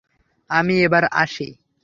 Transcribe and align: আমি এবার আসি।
আমি 0.49 0.75
এবার 0.81 1.03
আসি। 1.13 1.47